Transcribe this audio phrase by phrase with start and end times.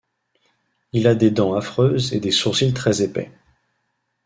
[0.93, 3.29] Il a des dents affreuses et des sourcils très épais.